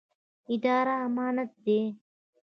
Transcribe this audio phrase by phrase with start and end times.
[0.53, 1.79] اداره امانت دی